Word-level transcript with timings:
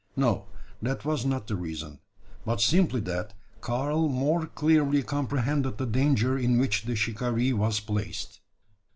No, 0.15 0.47
that 0.81 1.05
was 1.05 1.27
not 1.27 1.45
the 1.45 1.55
reason; 1.55 1.99
but 2.43 2.59
simply 2.59 3.01
that 3.01 3.35
Karl 3.59 4.09
more 4.09 4.47
clearly 4.47 5.03
comprehended 5.03 5.77
the 5.77 5.85
danger 5.85 6.35
in 6.39 6.57
which 6.57 6.85
the 6.85 6.95
shikaree 6.95 7.53
was 7.53 7.79
placed. 7.79 8.39